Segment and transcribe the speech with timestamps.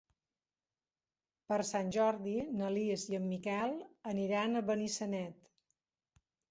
[1.53, 3.79] Per Sant Jordi na Lis i en Miquel
[4.15, 5.55] aniran a Benissanet.